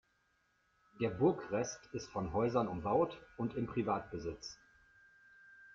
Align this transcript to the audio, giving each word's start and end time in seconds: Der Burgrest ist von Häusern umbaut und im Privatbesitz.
Der 0.99 1.11
Burgrest 1.11 1.79
ist 1.93 2.09
von 2.09 2.33
Häusern 2.33 2.67
umbaut 2.67 3.21
und 3.37 3.53
im 3.53 3.67
Privatbesitz. 3.67 4.57